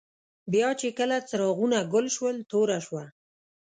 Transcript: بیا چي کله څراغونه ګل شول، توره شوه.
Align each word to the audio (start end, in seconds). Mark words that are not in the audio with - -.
بیا 0.51 0.69
چي 0.79 0.89
کله 0.97 1.17
څراغونه 1.29 1.77
ګل 1.93 2.05
شول، 2.15 2.35
توره 2.49 2.77
شوه. 2.85 3.03